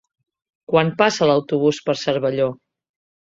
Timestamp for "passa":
1.01-1.27